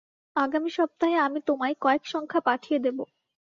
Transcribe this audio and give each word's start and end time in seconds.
আগামী 0.35 0.69
সপ্তাহে 0.69 1.17
আমি 1.17 1.39
তোমায় 1.47 1.75
কয়েক 1.81 2.03
সংখ্যা 2.05 2.41
পাঠিয়ে 2.41 2.79
দেব। 2.79 2.97